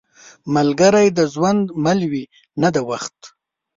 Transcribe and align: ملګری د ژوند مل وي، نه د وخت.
ملګری 0.55 1.07
د 1.17 1.19
ژوند 1.33 1.63
مل 1.83 1.99
وي، 2.11 2.23
نه 2.61 2.69
د 2.75 2.77
وخت. 2.89 3.17